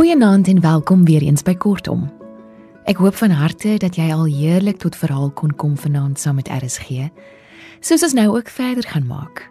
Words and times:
Goeienaand 0.00 0.48
en 0.48 0.60
welkom 0.60 1.04
weer 1.04 1.20
eens 1.22 1.42
by 1.44 1.52
Kortom. 1.60 2.06
Ek 2.88 2.96
hoop 2.96 3.18
van 3.20 3.34
harte 3.36 3.74
dat 3.76 3.98
jy 4.00 4.06
al 4.14 4.22
heerlik 4.32 4.78
tot 4.80 4.94
verhaal 4.96 5.28
kon 5.36 5.50
kom 5.60 5.74
vanaand 5.76 6.16
saam 6.16 6.38
met 6.40 6.48
RSG. 6.48 7.10
Soos 7.84 8.06
ons 8.06 8.14
nou 8.16 8.24
ook 8.32 8.48
verder 8.48 8.86
gaan 8.88 9.04
maak. 9.04 9.42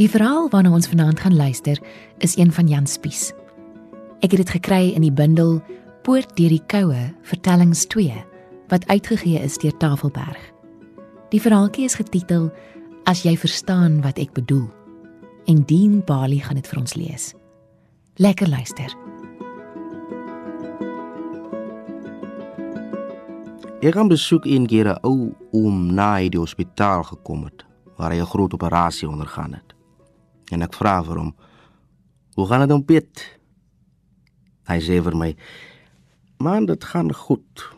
Die 0.00 0.08
verhaal 0.08 0.48
waarna 0.48 0.72
ons 0.72 0.88
vanaand 0.88 1.20
gaan 1.20 1.36
luister 1.36 1.76
is 2.24 2.38
een 2.40 2.54
van 2.56 2.72
Jan 2.72 2.88
Spies. 2.88 3.34
Ek 4.24 4.32
het 4.32 4.46
dit 4.46 4.54
gekry 4.56 4.94
in 4.96 5.04
die 5.04 5.12
bundel 5.12 5.58
Poort 6.08 6.32
deur 6.40 6.56
die 6.56 6.64
koue, 6.72 7.12
vertellings 7.28 7.84
2 7.92 8.16
wat 8.72 8.88
uitgegee 8.88 9.42
is 9.44 9.60
deur 9.60 9.76
Tafelberg. 9.76 10.40
Die 11.36 11.42
verhaaltjie 11.44 11.84
is 11.84 11.98
getitel 12.00 12.48
As 13.04 13.26
jy 13.28 13.36
verstaan 13.36 14.00
wat 14.00 14.16
ek 14.16 14.32
bedoel. 14.32 14.70
En 15.44 15.66
Dean 15.68 16.00
Bali 16.00 16.40
gaan 16.40 16.56
dit 16.56 16.72
vir 16.72 16.80
ons 16.80 16.96
lees. 16.96 17.34
Lekker 18.16 18.48
luister. 18.48 18.96
Ek 23.86 23.94
gaan 23.94 24.08
besoek 24.10 24.48
een 24.50 24.64
keer 24.66 24.88
'n 24.90 24.98
ou 25.06 25.30
oom 25.54 25.94
na 25.94 26.18
hy 26.18 26.28
die 26.28 26.40
hospitaal 26.42 27.04
gekom 27.06 27.44
het 27.44 27.62
waar 27.96 28.10
hy 28.10 28.18
'n 28.18 28.32
groot 28.34 28.52
operasie 28.54 29.08
ondergaan 29.08 29.52
het. 29.52 29.74
En 30.50 30.62
ek 30.62 30.74
vra 30.74 31.04
vir 31.04 31.16
hom: 31.16 31.34
"Hoe 32.34 32.46
gaan 32.46 32.60
dit 32.60 32.70
om 32.72 32.84
Piet?" 32.84 33.38
Hy 34.66 34.80
sê 34.80 35.02
vir 35.02 35.16
my: 35.16 35.36
"Man, 36.38 36.66
dit 36.66 36.84
gaan 36.84 37.14
goed. 37.14 37.70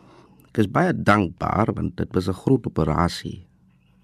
Ek 0.47 0.57
is 0.57 0.71
baie 0.71 0.93
dankbaar 1.03 1.73
want 1.73 1.97
dit 1.97 2.13
was 2.13 2.27
'n 2.27 2.33
groot 2.33 2.65
operasie 2.65 3.47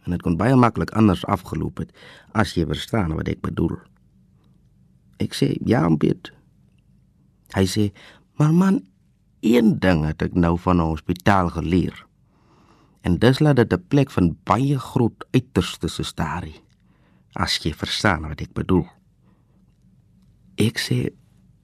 en 0.06 0.12
dit 0.12 0.22
kon 0.22 0.38
baie 0.38 0.56
maklik 0.56 0.92
anders 0.92 1.26
afgeloop 1.26 1.78
het 1.78 1.92
as 2.32 2.54
jy 2.54 2.66
verstaan 2.66 3.16
wat 3.16 3.28
ek 3.28 3.42
bedoel." 3.42 3.78
Ek 5.18 5.34
sê: 5.34 5.58
"Ja, 5.66 5.90
Piet." 5.96 6.32
Hy 7.56 7.66
sê: 7.66 7.92
"Maar 8.38 8.54
man, 8.54 8.84
een 9.46 9.78
ding 9.80 10.04
het 10.06 10.22
ek 10.26 10.34
nou 10.34 10.58
van 10.58 10.78
'n 10.82 10.90
hospitaal 10.90 11.50
geleer. 11.50 12.06
En 13.06 13.20
dis 13.22 13.40
laat 13.40 13.56
dit 13.56 13.74
'n 13.74 13.88
plek 13.88 14.12
van 14.12 14.38
baie 14.44 14.80
groot 14.80 15.26
uiterstes 15.32 16.00
is 16.00 16.14
daar. 16.14 16.48
As 17.34 17.58
jy 17.58 17.74
verstaan 17.74 18.28
wat 18.28 18.42
ek 18.42 18.54
bedoel. 18.54 18.88
Ek 20.56 20.80
sê, 20.80 21.10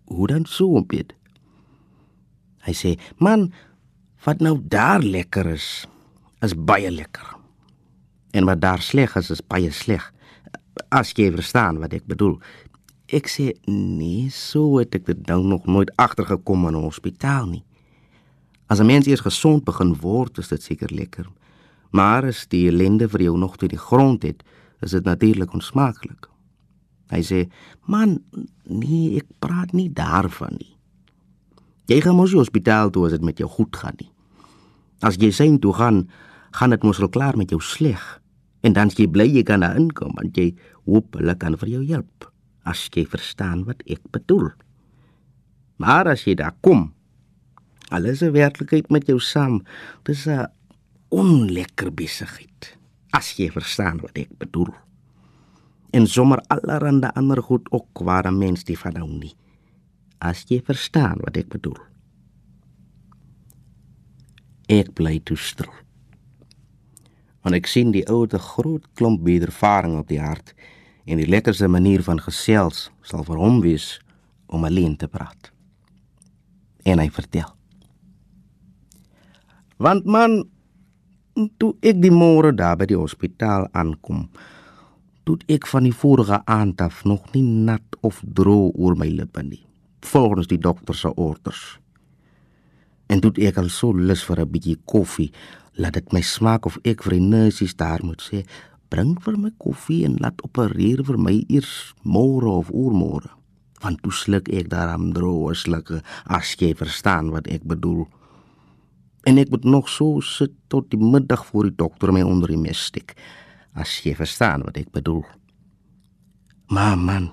hoe 0.06 0.28
dan 0.28 0.46
so, 0.46 0.82
Piet? 0.84 1.14
Hy 2.62 2.74
sê, 2.74 3.00
man, 3.18 3.54
wat 4.24 4.40
nou 4.40 4.59
daar 4.64 5.02
lekker 5.02 5.46
is, 5.46 5.88
is 6.42 6.54
baie 6.56 6.92
lekker. 6.92 7.36
En 8.32 8.46
wat 8.46 8.62
daar 8.62 8.82
sleg 8.82 9.16
is, 9.16 9.30
is 9.30 9.48
baie 9.48 9.72
sleg. 9.72 10.14
As 10.90 11.14
jy 11.14 11.32
verstaan 11.32 11.80
wat 11.80 11.94
ek 11.94 12.06
bedoel. 12.06 12.40
Ek 13.08 13.28
sê, 13.28 13.52
nee, 13.66 14.30
so 14.30 14.78
het 14.78 14.96
ek 14.96 15.06
dit 15.06 15.28
nou 15.28 15.44
nog 15.44 15.66
nooit 15.66 15.92
agtergekom 15.96 16.68
in 16.68 16.76
'n 16.76 16.84
hospitaal 16.84 17.46
nie. 17.46 17.64
As 18.72 18.80
'n 18.80 18.86
mens 18.86 19.05
eers 19.05 19.19
gesond 19.19 19.64
begin 19.64 19.95
word, 20.00 20.38
is 20.38 20.47
dit 20.47 20.64
seker 20.64 20.94
lekker. 20.94 21.27
Maar 21.91 22.23
as 22.23 22.47
die 22.47 22.67
ellende 22.67 23.09
vir 23.09 23.22
jou 23.22 23.38
nog 23.38 23.58
tot 23.58 23.69
die 23.69 23.78
grond 23.78 24.23
het, 24.23 24.44
is 24.80 24.91
dit 24.91 25.03
natuurlik 25.03 25.53
onsmaaklik. 25.53 26.30
Hy 27.09 27.22
sê: 27.22 27.50
"Man, 27.86 28.23
nee, 28.63 29.17
ek 29.17 29.25
praat 29.39 29.73
nie 29.73 29.89
daarvan 29.89 30.55
nie. 30.58 30.78
Jy 31.86 32.02
gaan 32.02 32.16
mos 32.16 32.31
hospitaal 32.31 32.89
toe 32.89 33.05
as 33.05 33.11
dit 33.11 33.22
met 33.22 33.38
jou 33.38 33.50
goed 33.50 33.75
gaan 33.75 33.95
nie. 34.00 34.11
As 35.02 35.16
jy 35.16 35.31
sien 35.31 35.59
toe 35.59 35.73
gaan, 35.73 36.08
gaan 36.52 36.69
dit 36.69 36.83
mos 36.83 37.02
al 37.02 37.09
klaar 37.09 37.38
met 37.38 37.50
jou 37.50 37.59
sleg. 37.61 38.22
En 38.61 38.73
dan 38.73 38.89
jy 38.89 39.08
bly 39.08 39.28
jy 39.28 39.44
kan 39.44 39.59
daar 39.59 39.75
inkom 39.75 40.13
want 40.16 40.38
jy 40.38 40.56
hoop 40.85 41.13
hulle 41.13 41.35
kan 41.35 41.58
vir 41.58 41.69
jou 41.69 41.85
help. 41.85 42.31
As 42.63 42.89
jy 42.94 43.06
verstaan 43.06 43.66
wat 43.66 43.84
ek 43.88 44.00
bedoel. 44.12 44.51
Maar 45.78 46.07
as 46.07 46.23
jy 46.23 46.35
daar 46.35 46.56
kom, 46.62 46.94
Alles 47.91 48.22
is 48.24 48.31
werklikheid 48.31 48.88
met 48.90 49.07
jou 49.07 49.19
saam. 49.19 49.62
Dis 50.07 50.25
'n 50.28 50.47
onlekker 51.09 51.94
besigheid. 51.94 52.78
As 53.12 53.35
jy 53.35 53.52
verstaan 53.52 54.00
wat 54.00 54.18
ek 54.18 54.38
bedoel. 54.38 54.74
En 55.91 56.07
sommer 56.07 56.40
allerhande 56.47 57.13
ander 57.13 57.44
goed 57.44 57.72
ook 57.72 58.00
waar 58.00 58.28
'n 58.28 58.38
mens 58.38 58.63
die 58.63 58.79
van 58.79 58.96
hou 58.96 59.09
nie. 59.09 59.35
As 60.19 60.46
jy 60.47 60.62
verstaan 60.63 61.18
wat 61.19 61.38
ek 61.38 61.50
bedoel. 61.50 61.78
Ek 64.68 64.94
bly 64.94 65.19
toe 65.23 65.38
stil. 65.38 65.73
Want 67.41 67.56
ek 67.56 67.66
sien 67.66 67.91
die 67.91 68.08
ouete 68.08 68.40
groot 68.40 68.88
klomp 68.94 69.23
bedervaring 69.23 69.97
op 69.97 70.08
die 70.08 70.22
hart 70.22 70.53
en 71.06 71.18
die 71.18 71.28
lekkerste 71.28 71.68
manier 71.68 72.03
van 72.03 72.19
gesels 72.19 72.91
sal 73.02 73.23
vir 73.23 73.38
hom 73.38 73.62
wees 73.62 74.00
om 74.47 74.63
alleen 74.63 74.97
te 74.97 75.08
praat. 75.08 75.52
En 76.84 77.00
hy 77.00 77.09
vertel 77.09 77.59
Want 79.81 80.06
man, 80.06 80.44
toe 81.58 81.72
ek 81.81 81.97
die 82.03 82.14
môre 82.14 82.52
daar 82.53 82.75
by 82.78 82.86
die 82.92 83.00
hospitaal 83.00 83.66
aankom, 83.74 84.28
toe 85.25 85.40
ek 85.50 85.66
van 85.72 85.88
die 85.88 85.96
vorige 85.96 86.38
aand 86.46 86.84
af 86.86 87.00
nog 87.09 87.31
nie 87.34 87.42
nat 87.42 87.97
of 88.06 88.20
droog 88.22 88.78
oor 88.78 88.97
my 89.00 89.09
lippe 89.09 89.41
nie, 89.41 89.64
volgens 90.06 90.52
die 90.52 90.62
dokter 90.62 90.97
se 90.97 91.09
orders. 91.16 91.64
En 93.09 93.25
toe 93.25 93.34
ek 93.41 93.58
al 93.58 93.74
so 93.74 93.90
lus 93.90 94.22
vir 94.30 94.46
'n 94.46 94.52
bietjie 94.53 94.78
koffie, 94.86 95.31
laat 95.81 95.94
dit 95.94 96.14
my 96.14 96.22
smaak 96.22 96.66
of 96.66 96.78
ek 96.86 97.03
vir 97.03 97.20
nurses 97.20 97.74
daar 97.74 98.06
moet 98.06 98.22
sê, 98.22 98.46
bring 98.90 99.18
vir 99.18 99.38
my 99.38 99.52
koffie 99.58 100.06
en 100.06 100.18
laat 100.22 100.41
opereer 100.44 101.03
vir 101.03 101.18
my 101.18 101.46
eers 101.50 101.94
môre 102.03 102.47
of 102.47 102.70
oormôre. 102.70 103.30
Want 103.81 104.02
toe 104.03 104.12
sluk 104.12 104.47
ek 104.50 104.70
daar 104.70 104.94
aan 104.94 105.12
droog 105.14 105.56
slukke 105.56 106.03
as 106.25 106.56
jy 106.56 106.75
verstaan 106.75 107.31
wat 107.31 107.47
ek 107.47 107.64
bedoel 107.64 108.06
en 109.24 109.38
ek 109.38 109.50
moet 109.54 109.64
nog 109.64 109.90
so 109.90 110.22
sit 110.26 110.54
tot 110.68 110.90
die 110.90 111.00
middag 111.02 111.46
voor 111.46 111.70
die 111.70 111.76
dokter 111.78 112.14
my 112.14 112.24
onder 112.26 112.50
die 112.50 112.62
mes 112.62 112.86
steek. 112.90 113.14
As 113.74 114.02
jy 114.04 114.16
verstaan 114.18 114.66
wat 114.66 114.78
ek 114.82 114.92
bedoel. 114.92 115.24
Maar 116.72 116.98
man, 116.98 117.32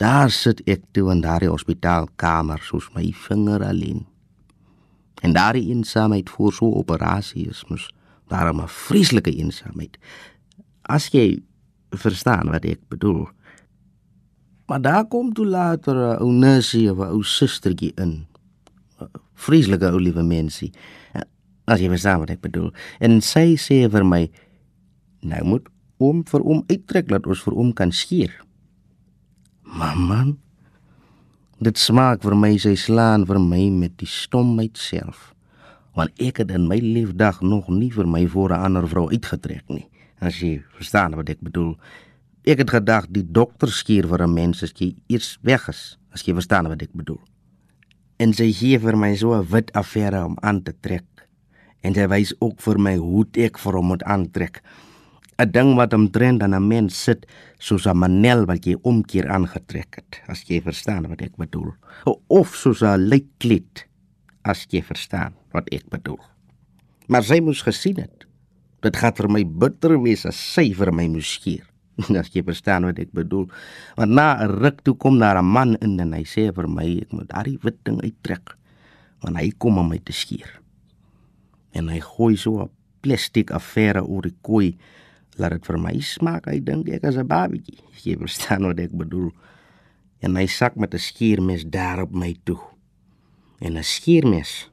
daar 0.00 0.30
sit 0.30 0.62
ek 0.70 0.86
toe 0.96 1.10
in 1.12 1.20
daardie 1.20 1.50
hospitaalkamer 1.50 2.62
soos 2.64 2.88
my 2.94 3.04
vinger 3.26 3.64
alleen. 3.66 4.06
En 5.20 5.36
daardie 5.36 5.68
eensaamheid 5.68 6.30
voor 6.30 6.52
so 6.52 6.66
'n 6.70 6.78
operasie 6.80 7.48
is 7.48 7.64
mos 7.68 7.90
daarom 8.28 8.60
'n 8.60 8.68
vreeslike 8.68 9.32
eensaamheid. 9.36 9.98
As 10.82 11.10
jy 11.12 11.42
verstaan 11.90 12.50
wat 12.50 12.64
ek 12.64 12.80
bedoel. 12.88 13.28
Maar 14.66 14.80
daar 14.80 15.04
kom 15.04 15.32
toe 15.32 15.46
later 15.46 15.94
'n 15.94 16.22
ou 16.22 16.32
nursie 16.32 16.90
of 16.90 16.98
'n 16.98 17.10
ou 17.10 17.22
sustertjie 17.22 17.92
in 17.94 18.26
vreeslike 19.40 19.88
ou 19.90 20.00
liewe 20.02 20.24
mensie. 20.26 20.70
As 21.70 21.80
jy 21.80 21.90
verstaan 21.92 22.24
wat 22.24 22.32
ek 22.34 22.44
bedoel. 22.44 22.70
En 23.00 23.20
sy 23.24 23.54
sê 23.60 23.84
vir 23.90 24.06
my 24.06 24.24
nou 25.20 25.42
moet 25.54 25.66
oom 26.00 26.22
vir 26.26 26.44
oom 26.44 26.62
uittrek 26.70 27.10
dat 27.12 27.26
ons 27.28 27.42
vir 27.44 27.56
oom 27.56 27.74
kan 27.76 27.92
skeer. 27.92 28.32
Mamma 29.64 30.24
Dit 31.60 31.76
smaak 31.76 32.22
vir 32.24 32.32
my 32.40 32.54
sy 32.56 32.72
slaan 32.80 33.26
vir 33.28 33.36
my 33.36 33.66
met 33.68 33.92
die 34.00 34.08
stomheid 34.08 34.80
self. 34.80 35.34
Want 35.92 36.16
ek 36.16 36.40
het 36.40 36.54
in 36.56 36.64
my 36.70 36.78
liefdag 36.80 37.42
nog 37.44 37.68
nie 37.68 37.90
vir 37.92 38.08
my 38.08 38.24
voor 38.26 38.54
'n 38.56 38.64
ander 38.64 38.88
vrou 38.88 39.10
uitgetrek 39.12 39.68
nie. 39.68 39.84
As 40.20 40.40
jy 40.40 40.62
verstaan 40.76 41.14
wat 41.16 41.28
ek 41.28 41.40
bedoel. 41.40 41.76
Ek 42.46 42.58
het 42.58 42.70
gedag 42.70 43.06
die 43.10 43.24
dokter 43.32 43.68
skeer 43.68 44.08
vir 44.08 44.22
'n 44.24 44.34
mens 44.34 44.62
as 44.62 44.72
jy 44.72 44.96
eers 45.08 45.38
weg 45.42 45.68
is. 45.68 45.98
As 46.12 46.22
jy 46.22 46.32
verstaan 46.32 46.68
wat 46.68 46.82
ek 46.82 46.94
bedoel 46.94 47.20
en 48.20 48.34
sy 48.36 48.50
gee 48.52 48.78
vir 48.78 48.98
my 49.00 49.14
so 49.16 49.32
'n 49.32 49.48
wit 49.48 49.72
affære 49.72 50.20
om 50.24 50.36
aan 50.42 50.62
te 50.62 50.72
trek. 50.80 51.08
En 51.82 51.94
sy 51.94 52.06
wys 52.06 52.34
ook 52.40 52.60
vir 52.60 52.78
my 52.78 52.96
hoe 52.96 53.24
ek 53.34 53.58
vir 53.58 53.72
hom 53.72 53.86
moet 53.86 54.02
aantrek. 54.02 54.60
'n 55.40 55.50
Ding 55.50 55.74
wat 55.76 55.94
omtrent 55.94 56.42
aan 56.42 56.54
'n 56.54 56.68
mens 56.68 57.02
sit 57.04 57.26
soos 57.58 57.86
'n 57.86 57.96
manel 57.96 58.44
wat 58.46 58.66
jy 58.66 58.76
omkeer 58.82 59.28
aangetrek 59.28 59.96
het, 59.96 60.20
as 60.28 60.44
jy 60.48 60.60
verstaan 60.60 61.08
wat 61.08 61.22
ek 61.22 61.36
bedoel. 61.36 61.72
Of 62.28 62.54
soos 62.54 62.82
'n 62.82 63.08
lykkleed, 63.08 63.86
as 64.44 64.66
jy 64.68 64.82
verstaan 64.82 65.32
wat 65.52 65.68
ek 65.72 65.88
bedoel. 65.88 66.20
Maar 67.08 67.22
sy 67.22 67.40
moes 67.40 67.62
gesien 67.62 67.96
het. 67.96 68.26
Dit 68.82 68.96
gaan 68.96 69.14
vir 69.14 69.28
my 69.28 69.44
bitter 69.44 70.02
wees 70.02 70.26
as 70.26 70.36
sy 70.36 70.74
vir 70.74 70.92
my 70.92 71.08
moes 71.08 71.32
skeer. 71.32 71.66
As 72.16 72.30
jy 72.34 72.42
verstaan 72.46 72.86
wat 72.88 72.98
ek 72.98 73.12
bedoel. 73.16 73.48
Want 73.96 74.12
na 74.16 74.40
'n 74.40 74.60
ruk 74.62 74.82
toe 74.82 74.94
kom 74.94 75.18
daar 75.18 75.38
'n 75.38 75.44
man 75.46 75.76
in 75.80 76.00
en 76.00 76.12
hy 76.12 76.24
sê 76.24 76.52
vir 76.52 76.68
my 76.68 77.00
ek 77.02 77.12
moet 77.12 77.28
daai 77.28 77.58
wit 77.62 77.78
ding 77.84 78.00
uittrek. 78.02 78.56
Want 79.22 79.36
hy 79.36 79.52
kom 79.58 79.78
om 79.78 79.88
my 79.88 79.98
te 79.98 80.12
skeer. 80.12 80.60
En 81.72 81.88
hy 81.88 82.00
gooi 82.00 82.36
so 82.36 82.62
'n 82.62 82.70
plastiek 83.00 83.50
affære 83.50 84.02
oor 84.04 84.22
die 84.22 84.36
kooi. 84.42 84.76
Laat 85.38 85.52
dit 85.52 85.66
vir 85.66 85.78
my 85.78 86.00
smaak. 86.00 86.46
Hy 86.46 86.60
dink 86.60 86.88
ek 86.88 87.04
is 87.04 87.16
'n 87.16 87.26
babietjie. 87.26 87.78
Jy 88.04 88.16
verstaan 88.16 88.66
wat 88.66 88.78
ek 88.78 88.92
bedoel. 88.92 89.30
En 90.20 90.36
hy 90.36 90.46
sak 90.46 90.76
met 90.76 90.94
'n 90.94 90.98
skiermes 90.98 91.64
daar 91.64 92.02
op 92.02 92.12
my 92.12 92.36
toe. 92.44 92.60
En 93.60 93.76
'n 93.76 93.84
skiermes 93.84 94.70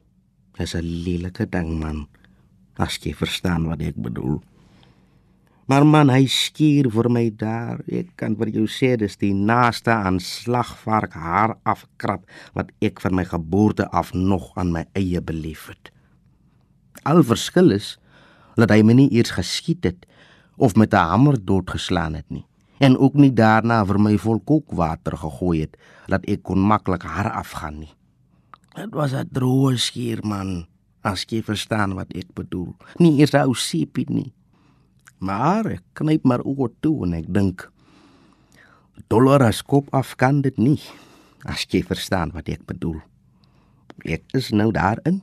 is 0.58 0.74
'n 0.74 0.82
lelike 1.04 1.46
ding 1.48 1.78
man. 1.78 2.08
As 2.76 2.98
jy 3.02 3.14
verstaan 3.14 3.66
wat 3.66 3.80
ek 3.80 3.96
bedoel. 3.96 4.42
Maar 5.68 5.84
man, 5.84 6.08
hy 6.08 6.24
skuur 6.32 6.88
vir 6.94 7.10
my 7.12 7.26
daar. 7.36 7.82
Ek 7.92 8.14
kan 8.16 8.32
vir 8.40 8.48
jou 8.54 8.64
sê 8.72 8.94
dis 8.96 9.18
die 9.20 9.34
naaste 9.36 9.92
aan 9.92 10.16
slagvark 10.24 11.12
haar 11.12 11.58
afkrap 11.68 12.24
wat 12.56 12.72
ek 12.80 13.02
van 13.04 13.18
my 13.18 13.26
geboorte 13.28 13.84
af 13.92 14.14
nog 14.16 14.54
aan 14.56 14.72
my 14.72 14.86
eie 14.96 15.20
beleef 15.20 15.66
het. 15.68 15.92
Al 17.04 17.20
verskil 17.20 17.76
is 17.76 17.98
dat 18.56 18.72
hy 18.72 18.80
my 18.82 18.96
nie 18.96 19.10
eers 19.12 19.34
geskiet 19.36 19.84
het 19.84 20.08
of 20.56 20.74
met 20.74 20.94
'n 20.94 21.04
hamer 21.04 21.36
doodgeslaan 21.36 22.14
het 22.14 22.30
nie 22.30 22.48
en 22.78 22.98
ook 22.98 23.14
nie 23.14 23.32
daarna 23.34 23.84
vir 23.84 23.98
my 24.00 24.16
vol 24.18 24.40
kookwater 24.40 25.16
gegooi 25.16 25.60
het 25.60 25.76
dat 26.06 26.24
ek 26.30 26.42
kon 26.42 26.58
maklik 26.58 27.02
haar 27.02 27.30
afgaan 27.30 27.78
nie. 27.80 27.94
Dit 28.74 28.94
was 28.94 29.12
'n 29.12 29.28
droë 29.32 29.76
skuur 29.76 30.20
man, 30.22 30.66
as 31.02 31.26
jy 31.28 31.42
verstaan 31.42 31.94
wat 31.94 32.14
ek 32.14 32.34
bedoel. 32.34 32.74
Nie 32.98 33.18
eers 33.18 33.34
'n 33.34 33.46
ou 33.46 33.54
sepie 33.54 34.06
nie. 34.08 34.32
Maar 35.18 35.66
ek 35.74 35.84
knyp 35.98 36.26
maar 36.30 36.44
oor 36.46 36.70
toe 36.82 37.02
en 37.06 37.16
ek 37.18 37.26
dink 37.34 37.66
dollar 39.10 39.42
as 39.42 39.64
kop 39.66 39.90
af 39.94 40.14
kan 40.18 40.42
dit 40.44 40.54
nie. 40.58 40.78
As 41.46 41.64
jy 41.70 41.82
verstaan 41.86 42.30
wat 42.34 42.50
ek 42.50 42.62
bedoel. 42.70 43.00
Ek 44.06 44.22
is 44.38 44.52
nou 44.54 44.70
daarin 44.74 45.22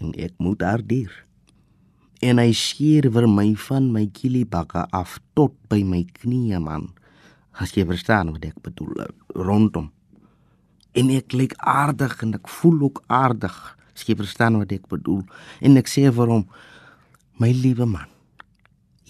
en 0.00 0.12
ek 0.16 0.36
moet 0.40 0.60
daar 0.60 0.84
dier. 0.84 1.12
En 2.20 2.40
hy 2.40 2.52
skeer 2.52 3.08
vir 3.12 3.28
my 3.28 3.48
van 3.68 3.88
my 3.94 4.04
kielibakke 4.12 4.84
af 4.92 5.16
tot 5.36 5.56
by 5.72 5.80
my 5.88 6.02
knieë 6.20 6.60
man. 6.60 6.90
As 7.56 7.72
jy 7.76 7.86
verstaan 7.88 8.34
wat 8.34 8.44
ek 8.44 8.60
bedoel 8.64 9.08
rondom. 9.36 9.88
En 10.92 11.08
ek 11.14 11.32
lyk 11.32 11.56
aardig 11.64 12.18
en 12.24 12.36
ek 12.36 12.48
voel 12.60 12.90
ook 12.90 13.04
aardig. 13.08 13.56
As 13.96 14.04
jy 14.04 14.18
verstaan 14.20 14.60
wat 14.60 14.72
ek 14.76 14.88
bedoel. 14.92 15.24
En 15.64 15.80
ek 15.80 15.88
sê 15.88 16.08
vir 16.12 16.28
hom 16.28 16.48
my 17.40 17.54
liewe 17.56 17.88
man 17.88 18.19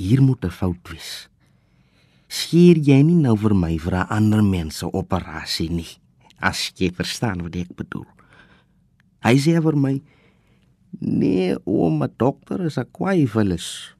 hier 0.00 0.22
moet 0.22 0.44
'n 0.44 0.50
fout 0.50 0.88
wees. 0.88 1.28
Skeer 2.28 2.78
jy 2.78 3.02
nie 3.02 3.20
nou 3.20 3.36
vir 3.36 3.54
my 3.54 3.76
vir 3.76 3.94
'n 3.94 4.08
ander 4.08 4.42
mens 4.42 4.78
se 4.78 4.86
operasie 4.86 5.68
nie, 5.68 5.98
as 6.40 6.72
jy 6.76 6.90
verstaan 6.90 7.42
wat 7.42 7.56
ek 7.56 7.76
bedoel. 7.76 8.06
Hy 9.22 9.36
sê 9.36 9.60
vir 9.62 9.76
my: 9.76 10.00
"Nee, 11.00 11.56
ouma 11.66 12.08
dokter 12.16 12.64
is 12.64 12.78
'n 12.78 12.88
kwyfelis. 12.92 13.94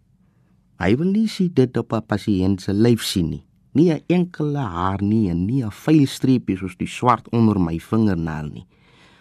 Hy 0.79 0.97
wil 0.97 1.11
nie 1.13 1.29
sien 1.29 1.53
dit 1.53 1.77
op 1.77 1.93
'n 1.93 2.07
pasiënt 2.07 2.61
se 2.61 2.73
lyf 2.73 3.03
sien 3.03 3.31
nie. 3.31 3.45
Nie 3.75 3.93
'n 3.93 4.05
enkele 4.09 4.59
haar 4.59 5.03
nie 5.03 5.29
en 5.29 5.45
nie 5.47 5.63
'n 5.63 5.71
vuil 5.71 6.07
streepie 6.07 6.57
soos 6.57 6.77
die 6.77 6.89
swart 6.89 7.29
onder 7.29 7.61
my 7.61 7.79
vingernaal 7.79 8.49
nie." 8.49 8.67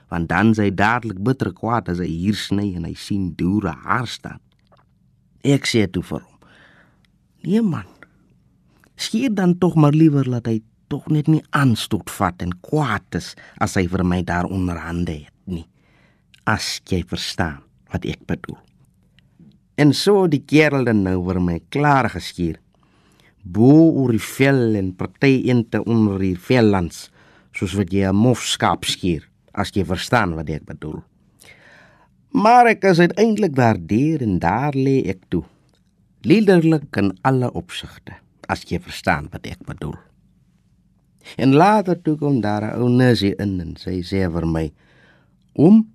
Want 0.10 0.30
dan 0.30 0.56
sy 0.56 0.70
dadelik 0.72 1.24
bitter 1.24 1.54
kwaad 1.54 1.90
as 1.90 2.00
hy 2.00 2.08
hier 2.08 2.36
sny 2.36 2.74
en 2.76 2.86
hy 2.86 2.94
sien 2.94 3.34
dure 3.36 3.72
haar 3.84 4.08
staan. 4.08 4.40
Ek 5.44 5.66
sê 5.66 5.86
toe 5.92 6.04
vir 6.04 6.22
hom: 6.22 6.39
Nee 7.42 7.62
man. 7.62 7.88
Skeer 9.00 9.32
dan 9.34 9.58
tog 9.58 9.76
maar 9.80 9.96
liewer 9.96 10.28
laat 10.28 10.50
hy 10.50 10.60
tog 10.92 11.08
net 11.14 11.30
nie 11.32 11.42
aanstoot 11.56 12.10
vat 12.12 12.42
en 12.44 12.56
kwaad 12.66 13.16
is 13.16 13.32
as 13.64 13.78
hy 13.80 13.86
vir 13.88 14.04
my 14.04 14.20
daar 14.28 14.50
onderhande 14.50 15.22
het 15.24 15.36
nie. 15.48 15.64
As 16.44 16.80
jy 16.90 17.00
verstaan 17.08 17.62
wat 17.94 18.04
ek 18.10 18.26
bedoel. 18.28 18.58
En 19.80 19.94
so 19.96 20.28
die 20.28 20.44
kerel 20.44 20.84
dan 20.84 21.06
nou 21.06 21.22
vir 21.30 21.40
my 21.40 21.60
klaar 21.72 22.10
geskuur. 22.12 22.58
Bo 23.44 23.88
oor 24.02 24.12
die 24.12 24.26
vel 24.36 24.76
en 24.76 24.92
party 25.00 25.46
inte 25.54 25.80
onder 25.88 26.20
die 26.20 26.36
vellands 26.36 27.08
soos 27.56 27.78
wat 27.80 27.94
jy 27.94 28.04
'n 28.10 28.16
mof 28.16 28.44
skaap 28.44 28.84
skuur 28.84 29.24
as 29.54 29.72
jy 29.72 29.86
verstaan 29.86 30.36
wat 30.36 30.50
ek 30.50 30.66
bedoel. 30.66 31.00
Maar 32.32 32.68
ek 32.76 32.84
is 32.84 33.00
uiteindelik 33.00 33.56
daar 33.56 33.78
deur 33.80 34.22
en 34.22 34.40
daar 34.40 34.76
lê 34.76 35.08
ek 35.08 35.24
toe 35.30 35.44
liderlik 36.22 36.96
in 37.00 37.14
alle 37.24 37.48
opsigte 37.56 38.18
as 38.50 38.66
jy 38.68 38.80
verstaan 38.82 39.30
wat 39.32 39.46
ek 39.48 39.62
bedoel. 39.68 39.96
En 41.40 41.54
later 41.54 42.00
toe 42.02 42.18
kom 42.18 42.42
daar 42.42 42.64
'n 42.64 42.82
ou 42.82 42.90
nursie 42.90 43.36
in 43.36 43.60
en 43.62 43.76
sy 43.78 44.02
sê 44.02 44.28
vir 44.32 44.48
my: 44.48 44.72
"Om 45.54 45.88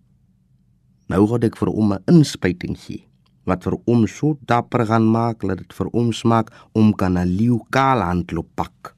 nou 1.09 1.26
gaan 1.26 1.43
ek 1.43 1.56
vir 1.56 1.69
om 1.69 1.93
'n 1.93 2.03
inspuiting 2.06 2.79
gee 2.79 3.05
wat 3.44 3.62
vir 3.65 3.76
om 3.85 4.06
so 4.06 4.38
dapper 4.47 4.87
gaan 4.87 5.11
maak 5.11 5.41
dat 5.41 5.59
dit 5.59 5.73
vir 5.73 5.87
ons 5.93 6.23
maak 6.23 6.50
om 6.73 6.94
kan 6.94 7.19
'n 7.19 7.37
leeu 7.37 7.61
kaal 7.71 8.00
handloop 8.00 8.49
pak." 8.55 8.97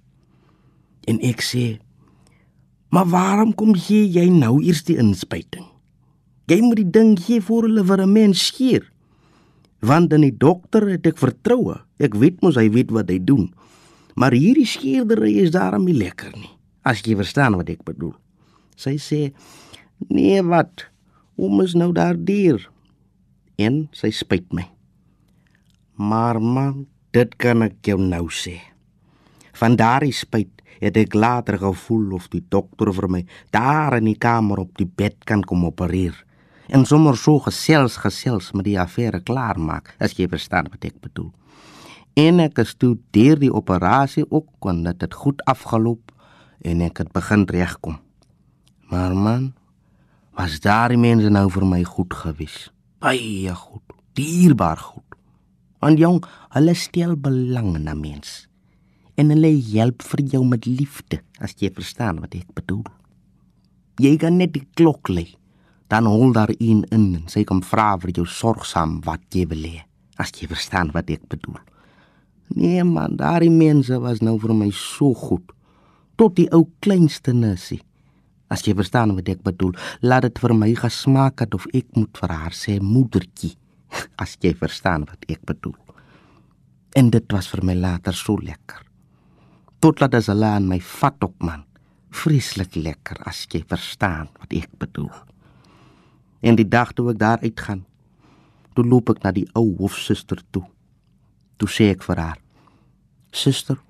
En 1.09 1.19
ek 1.21 1.41
sê: 1.41 1.79
"Maar 2.91 3.07
waarom 3.07 3.55
kom 3.55 3.75
gee 3.75 4.09
jy 4.09 4.29
nou 4.29 4.63
eers 4.63 4.85
die 4.85 4.97
inspuiting? 4.97 5.67
Jy 6.47 6.61
moet 6.61 6.77
die 6.77 6.91
ding 6.91 7.19
gee 7.19 7.41
voor 7.41 7.63
hulle 7.63 7.85
vir 7.85 8.03
'n 8.03 8.13
mens 8.13 8.47
skeer." 8.47 8.96
Want 9.87 10.13
in 10.17 10.25
die 10.27 10.35
dokter 10.35 10.87
het 10.91 11.07
ek 11.07 11.21
vertroue. 11.21 11.79
Ek 12.03 12.17
weet 12.19 12.43
mos 12.45 12.59
hy 12.59 12.69
weet 12.75 12.93
wat 12.95 13.11
hy 13.13 13.21
doen. 13.23 13.49
Maar 14.17 14.35
hierdie 14.37 14.69
skeerdery 14.69 15.37
is 15.45 15.53
daarom 15.55 15.87
nie 15.87 15.97
lekker 15.97 16.33
nie. 16.35 16.51
As 16.87 17.03
jy 17.05 17.17
verstaan 17.19 17.59
wat 17.59 17.71
ek 17.73 17.85
bedoel. 17.87 18.15
Sy 18.77 18.97
sê: 19.01 19.33
"Nee, 20.09 20.43
wat? 20.43 20.87
Hoe 21.37 21.63
is 21.65 21.75
nou 21.75 21.93
daar 21.93 22.17
dier?" 22.17 22.69
En 23.59 23.89
sy 23.93 24.11
spyt 24.11 24.53
my. 24.53 24.67
Maar 25.97 26.41
man, 26.41 26.87
dit 27.13 27.37
kan 27.37 27.63
ek 27.63 27.81
jou 27.83 27.99
nou 28.01 28.29
sê. 28.29 28.61
Van 29.57 29.77
daardie 29.77 30.13
spyt 30.13 30.57
het 30.81 30.97
ek 30.97 31.15
later 31.15 31.59
gevoel 31.59 32.13
of 32.13 32.29
die 32.29 32.45
dokter 32.53 32.93
vir 32.93 33.09
my 33.09 33.23
daar 33.51 33.97
in 33.97 34.05
die 34.05 34.19
kamer 34.19 34.61
op 34.61 34.77
die 34.77 34.89
bed 34.89 35.25
kan 35.25 35.41
kom 35.43 35.65
opereer 35.65 36.26
en 36.69 36.87
sommer 36.87 37.17
so 37.17 37.39
gesels 37.45 37.99
gesels 38.03 38.53
met 38.53 38.67
die 38.67 38.79
affære 38.81 39.21
klaar 39.27 39.59
maak 39.59 39.93
as 40.03 40.17
jy 40.19 40.29
verstaan 40.31 40.71
wat 40.73 40.87
ek 40.89 40.99
bedoel. 41.05 41.31
En 42.17 42.41
ek 42.41 42.57
het 42.63 42.73
toe 42.81 42.97
deur 43.13 43.39
die 43.39 43.53
operasie 43.53 44.25
ook 44.31 44.49
kon 44.65 44.83
dit 44.87 45.05
het 45.05 45.15
goed 45.15 45.43
afgeloop 45.47 46.13
en 46.65 46.83
ek 46.87 47.05
het 47.05 47.13
begin 47.13 47.45
regkom. 47.45 47.99
Maar 48.91 49.15
man, 49.15 49.53
was 50.37 50.59
daar 50.61 50.95
mense 50.99 51.31
nou 51.31 51.47
vir 51.53 51.67
my 51.67 51.83
goed 51.85 52.15
gewees? 52.15 52.71
Baie 53.03 53.53
goed, 53.55 53.97
dierbaar 54.17 54.81
goed. 54.81 55.03
Want 55.85 56.01
jong, 56.01 56.23
hulle 56.57 56.75
stel 56.75 57.17
belang 57.17 57.77
in 57.77 57.89
'n 57.89 58.01
mens. 58.01 58.49
En 59.17 59.29
hulle 59.31 59.53
help 59.73 60.03
vir 60.03 60.21
jou 60.25 60.45
met 60.45 60.65
liefde, 60.67 61.21
as 61.39 61.55
jy 61.59 61.71
verstaan 61.71 62.21
wat 62.21 62.35
ek 62.35 62.55
bedoel. 62.55 62.85
Jy 63.97 64.17
kan 64.17 64.37
net 64.37 64.53
die 64.53 64.67
klok 64.75 65.09
lê 65.09 65.37
dan 65.89 66.07
hol 66.07 66.33
daar 66.33 66.51
een 66.59 66.85
in 66.91 67.15
en 67.15 67.27
sy 67.31 67.45
kom 67.47 67.63
vra 67.63 67.95
vir 68.03 68.13
jou 68.19 68.27
sorgsaam 68.27 68.99
wat 69.07 69.23
jy 69.35 69.47
wil 69.51 69.63
hê 69.69 69.85
as 70.19 70.33
jy 70.35 70.49
verstaan 70.51 70.91
wat 70.95 71.11
ek 71.13 71.27
bedoel. 71.31 71.59
Nee 72.57 72.85
man 72.87 73.19
daai 73.21 73.51
mense 73.51 73.99
was 74.03 74.23
nou 74.23 74.39
vir 74.43 74.55
my 74.55 74.71
so 74.75 75.15
goed. 75.15 75.45
Tot 76.17 76.37
die 76.39 76.49
ou 76.57 76.65
kleinste 76.81 77.35
nissie 77.37 77.83
as 78.51 78.63
jy 78.67 78.75
verstaan 78.79 79.15
wat 79.17 79.29
ek 79.29 79.43
bedoel 79.47 79.75
laat 80.03 80.27
dit 80.29 80.43
vir 80.43 80.55
my 80.55 80.71
gesmaak 80.79 81.43
het 81.43 81.55
of 81.55 81.67
ek 81.75 81.87
moet 81.99 82.19
vir 82.23 82.35
haar 82.35 82.55
sê 82.55 82.79
moedertjie 82.81 83.55
as 84.23 84.37
jy 84.43 84.55
verstaan 84.59 85.07
wat 85.11 85.27
ek 85.31 85.43
bedoel. 85.47 85.77
En 86.97 87.11
dit 87.13 87.33
was 87.33 87.51
vir 87.53 87.63
my 87.67 87.75
later 87.77 88.15
so 88.17 88.41
lekker. 88.41 88.83
Tot 89.83 90.01
laat 90.01 90.15
as 90.17 90.31
hulle 90.33 90.49
aan 90.49 90.67
my 90.67 90.81
vat 90.81 91.27
op 91.27 91.37
man. 91.45 91.67
Vreeslik 92.17 92.79
lekker 92.81 93.21
as 93.29 93.45
jy 93.53 93.61
verstaan 93.69 94.31
wat 94.41 94.55
ek 94.57 94.71
bedoel 94.81 95.13
En 96.47 96.55
die 96.55 96.69
dag 96.71 96.93
toe 96.95 97.09
ek 97.11 97.19
daar 97.19 97.43
uitgaan, 97.43 97.81
toe 98.79 98.85
loop 98.87 99.11
ek 99.11 99.25
na 99.25 99.33
die 99.35 99.49
ou 99.59 99.73
hofsuster 99.81 100.39
toe. 100.55 100.63
Toe 101.59 101.67
sê 101.67 101.89
ek 101.91 102.05
vir 102.07 102.23
haar: 102.23 102.39
"Suster, 103.33 103.81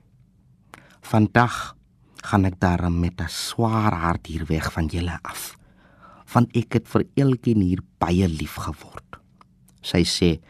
vandag 1.04 1.76
gaan 2.24 2.48
ek 2.48 2.56
daar 2.60 2.88
met 2.90 3.20
'n 3.20 3.28
swaar 3.28 3.92
hart 3.92 4.26
hier 4.26 4.46
weg 4.48 4.72
van 4.72 4.86
julle 4.86 5.18
af, 5.22 5.56
want 6.32 6.56
ek 6.56 6.72
het 6.72 6.88
vir 6.88 7.04
elkeen 7.16 7.60
hier 7.60 7.82
baie 7.98 8.28
lief 8.28 8.56
geword." 8.56 9.20
Sy 9.82 10.04
sê: 10.04 10.40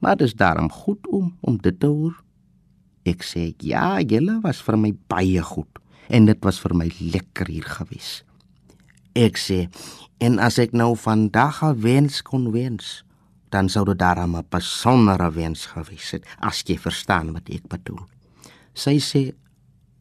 "Maar 0.00 0.16
dit 0.16 0.26
is 0.26 0.34
daarom 0.34 0.70
goed 0.70 1.06
om 1.06 1.36
om 1.40 1.56
dit 1.56 1.80
te 1.80 1.86
hoor." 1.86 2.22
Ek 3.04 3.22
sê: 3.22 3.54
"Ja, 3.58 4.00
julle 4.00 4.40
was 4.42 4.62
vir 4.62 4.76
my 4.76 4.92
baie 5.06 5.42
goed 5.42 5.78
en 6.08 6.26
dit 6.26 6.44
was 6.44 6.58
vir 6.58 6.74
my 6.74 6.90
lekker 7.00 7.46
hier 7.46 7.64
gewees." 7.64 8.25
Ek 9.16 9.38
sê: 9.40 9.70
En 10.20 10.36
as 10.44 10.58
ek 10.60 10.74
nou 10.76 10.92
vandag 10.92 11.62
'n 11.64 11.80
wens 11.80 12.20
kon 12.22 12.52
wens, 12.52 13.02
dan 13.48 13.68
sou 13.68 13.84
dit 13.84 13.98
daarom 13.98 14.36
'n 14.36 14.44
besondere 14.50 15.30
wens 15.32 15.66
gewees 15.72 16.10
het, 16.10 16.24
as 16.38 16.62
jy 16.66 16.76
verstaan 16.78 17.32
wat 17.32 17.48
ek 17.48 17.68
bedoel. 17.68 18.04
Sy 18.74 18.98
sê: 19.00 19.32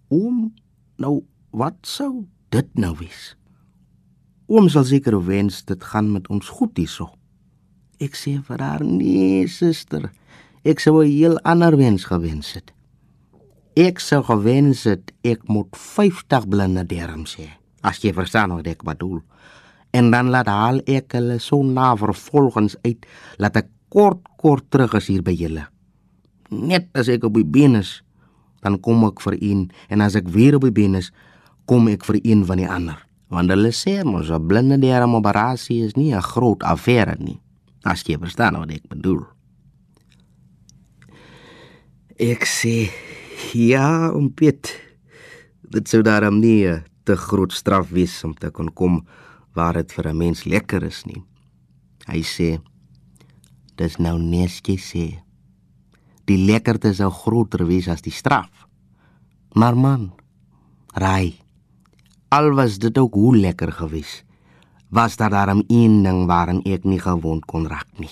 "Oom, 0.09 0.53
nou 0.97 1.23
wat 1.51 1.77
sou 1.81 2.27
dit 2.49 2.67
nou 2.77 2.95
wees?" 2.97 3.35
Oom 4.47 4.69
sal 4.69 4.83
seker 4.83 5.25
wens 5.25 5.63
dit 5.63 5.83
gaan 5.83 6.11
met 6.11 6.27
ons 6.27 6.49
goed 6.49 6.77
hierso. 6.77 7.15
Ek 7.99 8.15
sê 8.15 8.43
vir 8.43 8.59
haar: 8.59 8.83
"Nee, 8.83 9.47
suster, 9.47 10.11
ek 10.63 10.79
sou 10.79 11.03
'n 11.03 11.09
heel 11.09 11.39
ander 11.39 11.77
wens 11.77 12.03
gewens 12.03 12.53
het. 12.53 12.73
Ek 13.75 13.99
sou 13.99 14.23
gewens 14.23 14.83
het 14.83 15.11
ek 15.23 15.47
moet 15.47 15.75
50 15.77 16.47
blinde 16.47 16.85
derms 16.85 17.35
hê, 17.35 17.49
as 17.85 18.01
jy 18.01 18.13
verstaan 18.13 18.57
wat 18.57 18.67
ek 18.67 18.83
bedoel." 18.83 19.21
en 19.95 20.11
dan 20.11 20.31
laat 20.33 20.49
haal 20.51 20.81
ek 20.91 21.15
hulle 21.15 21.37
so 21.39 21.63
na 21.63 21.93
vervolgens 21.99 22.75
uit 22.83 23.05
laat 23.41 23.61
ek 23.61 23.69
kort 23.93 24.23
kort 24.41 24.67
terug 24.73 24.95
as 24.97 25.07
hier 25.07 25.23
by 25.23 25.33
julle. 25.35 25.63
Net 26.51 26.89
as 26.97 27.09
ek 27.11 27.23
op 27.27 27.37
die 27.37 27.47
been 27.47 27.77
is, 27.79 28.01
dan 28.65 28.77
kom 28.83 29.05
ek 29.07 29.23
vir 29.23 29.37
een 29.39 29.61
en 29.93 30.03
as 30.03 30.17
ek 30.19 30.27
weer 30.33 30.57
op 30.57 30.67
die 30.67 30.75
been 30.75 30.97
is, 30.99 31.11
kom 31.69 31.87
ek 31.89 32.05
vir 32.07 32.19
een 32.23 32.43
van 32.49 32.61
die 32.61 32.69
ander. 32.69 32.99
Want 33.31 33.49
hulle 33.53 33.71
sê 33.73 34.03
mos 34.05 34.29
'n 34.29 34.47
blinde 34.47 34.77
derm 34.77 35.15
operasie 35.15 35.85
is 35.85 35.95
nie 35.95 36.13
'n 36.13 36.21
groot 36.21 36.61
affære 36.63 37.15
nie. 37.19 37.39
As 37.83 38.03
jy 38.03 38.17
verstaan 38.17 38.59
wat 38.59 38.71
ek 38.71 38.89
bedoel. 38.89 39.23
Ek 42.17 42.45
sê 42.45 42.89
ja, 43.53 44.11
om 44.11 44.31
Piet. 44.31 44.73
Dit 45.69 45.87
sou 45.87 46.01
daarom 46.01 46.39
nie 46.39 46.67
'n 46.67 46.83
te 47.05 47.15
groot 47.15 47.53
straf 47.53 47.91
wees 47.93 48.17
om 48.25 48.33
te 48.33 48.49
kon 48.51 48.71
kom 48.73 49.03
waar 49.55 49.73
dit 49.73 49.91
vir 49.93 50.07
'n 50.09 50.17
mens 50.17 50.43
lekker 50.43 50.83
is 50.83 51.05
nie. 51.05 51.23
Hy 52.07 52.21
sê 52.21 52.59
dis 53.75 53.97
nou 53.97 54.19
neske 54.19 54.77
sê. 54.77 55.21
Die 56.25 56.37
lekkerte 56.37 56.93
sou 56.93 57.11
groter 57.11 57.65
wees 57.65 57.87
as 57.87 58.01
die 58.01 58.13
straf. 58.13 58.67
Maar 59.53 59.75
man, 59.77 60.11
raai. 60.93 61.35
Al 62.29 62.51
was 62.57 62.77
dit 62.77 62.97
ook 62.97 63.13
hoe 63.13 63.37
lekker 63.37 63.71
gewees. 63.71 64.23
Was 64.89 65.17
daar 65.17 65.29
daarom 65.29 65.63
een 65.67 66.03
ding 66.03 66.25
waarin 66.25 66.61
ek 66.65 66.83
nie 66.83 66.99
gewond 66.99 67.45
kon 67.45 67.67
raak 67.67 67.99
nie. 67.99 68.11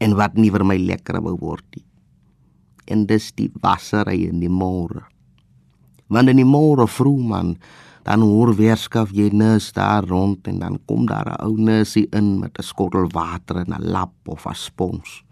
En 0.00 0.16
wat 0.16 0.34
nie 0.34 0.50
vir 0.50 0.64
my 0.64 0.76
lekker 0.76 1.20
wou 1.22 1.36
word 1.38 1.64
nie. 1.76 1.84
En 2.86 3.06
dis 3.06 3.32
die 3.32 3.50
wassery 3.60 4.28
in 4.28 4.40
die 4.40 4.52
môre. 4.52 5.04
Want 6.08 6.28
in 6.28 6.36
die 6.36 6.48
môre 6.48 6.86
vroeg 6.88 7.24
man, 7.28 7.56
dan 8.08 8.22
hoor 8.24 8.54
weerskaf 8.56 9.10
jy 9.12 9.26
nes 9.36 9.66
daar 9.76 10.06
rond 10.08 10.46
en 10.48 10.62
dan 10.62 10.78
kom 10.88 11.04
daar 11.06 11.28
'n 11.28 11.42
ou 11.44 11.60
nesie 11.60 12.06
in 12.10 12.38
met 12.40 12.58
'n 12.58 12.62
skottel 12.62 13.06
water 13.12 13.56
en 13.56 13.72
'n 13.74 13.90
lap 13.90 14.14
of 14.24 14.46
'n 14.46 14.54
spons. 14.54 15.24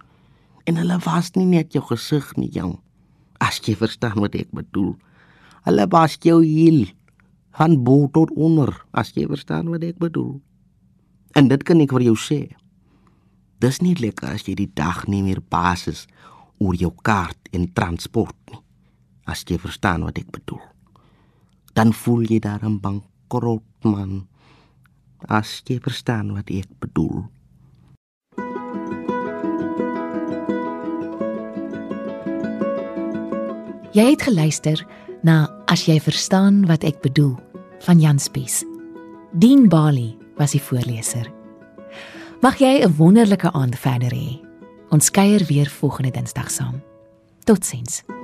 En 0.64 0.76
hulle 0.76 0.98
was 0.98 1.30
nie 1.30 1.46
net 1.46 1.72
jou 1.72 1.84
gesig 1.84 2.36
nie, 2.36 2.50
jong. 2.50 2.78
As 3.38 3.60
jy 3.64 3.76
verstaan 3.76 4.20
wat 4.20 4.34
ek 4.34 4.50
bedoel. 4.50 4.96
Hulle 5.62 5.86
was 5.88 6.16
jou 6.20 6.44
heel 6.44 6.86
van 7.50 7.82
bo 7.82 8.08
tot 8.12 8.30
onder, 8.30 8.84
as 8.90 9.12
jy 9.14 9.26
verstaan 9.26 9.68
wat 9.68 9.82
ek 9.82 9.98
bedoel. 9.98 10.40
En 11.32 11.48
dit 11.48 11.62
kan 11.62 11.80
ek 11.80 11.90
vir 11.90 12.02
jou 12.02 12.16
sê. 12.16 12.56
Dis 13.58 13.80
nie 13.80 13.94
lekker 13.94 14.28
as 14.28 14.42
jy 14.46 14.54
die 14.54 14.70
dag 14.74 15.06
nie 15.06 15.22
meer 15.22 15.42
basis 15.48 16.06
oor 16.58 16.74
jou 16.74 16.92
kaart 17.02 17.48
en 17.52 17.72
transport 17.72 18.36
nie. 18.50 18.60
As 19.24 19.44
jy 19.44 19.58
verstaan 19.58 20.02
wat 20.02 20.18
ek 20.18 20.30
bedoel 20.30 20.75
dan 21.76 21.92
voel 21.92 22.24
jy 22.24 22.38
daar 22.40 22.64
'n 22.64 22.80
bankrot 22.80 23.62
man. 23.84 24.26
As 25.28 25.62
jy 25.64 25.78
verstaan 25.80 26.32
wat 26.32 26.48
ek 26.50 26.68
bedoel. 26.78 27.28
Jy 33.92 34.10
het 34.10 34.22
geluister 34.22 34.86
na 35.22 35.48
As 35.66 35.86
jy 35.86 36.00
verstaan 36.00 36.66
wat 36.66 36.84
ek 36.84 37.00
bedoel 37.02 37.36
van 37.78 38.00
Jan 38.00 38.18
Spies. 38.18 38.64
Dean 39.32 39.68
Bali 39.68 40.16
was 40.36 40.50
die 40.50 40.62
voorleser. 40.62 41.32
Mag 42.40 42.58
jy 42.58 42.84
'n 42.84 42.96
wonderlike 42.96 43.52
aand 43.52 43.78
verder 43.78 44.12
hê. 44.12 44.40
Ons 44.90 45.10
kuier 45.10 45.44
weer 45.46 45.66
volgende 45.66 46.10
Dinsdag 46.10 46.50
saam. 46.50 46.82
Totsiens. 47.44 48.15